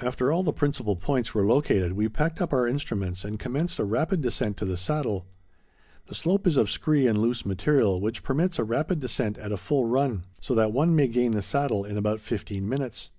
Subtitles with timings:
[0.00, 3.84] After all the principal points were located we packed up our instruments and commenced a
[3.84, 5.26] rapid descent to the Saddle.
[6.06, 9.58] The slope is of scree and loose material, which permits a rapid descent at a
[9.58, 13.10] full run, so that one may gain the Saddle in about fifteen minutes.